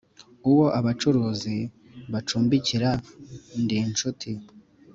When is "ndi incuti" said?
3.61-4.31